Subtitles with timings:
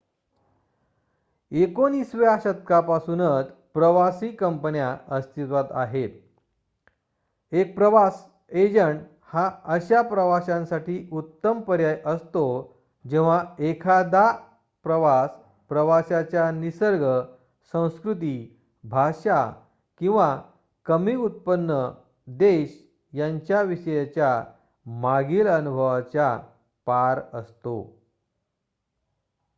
[1.51, 8.25] 19 व्या शतकापासूनच प्रवासी कंपन्या अस्तित्वात आहेत एक प्रवास
[8.49, 9.01] एजंट
[9.23, 12.45] हा अशा प्रवाशांसाठी उत्तम पर्याय असतो
[13.05, 14.31] जेव्हा एखादा
[14.83, 15.29] प्रवास
[15.69, 17.05] प्रवाशाच्या निसर्ग
[17.73, 18.59] संस्कृती
[18.83, 19.53] भाषा
[19.99, 20.41] किंवा
[20.85, 21.89] कमी उत्पन्न
[22.27, 22.69] देश
[23.13, 24.43] यांच्या विषयीच्या
[24.85, 26.37] मागील अनुभवाच्या
[26.85, 28.01] पार असतो